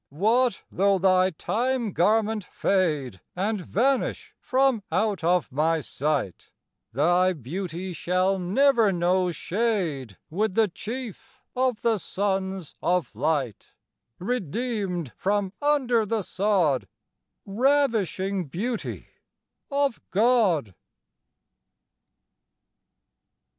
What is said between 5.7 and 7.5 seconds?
sight, Thy